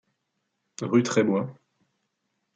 [0.81, 1.53] Rue Trebois.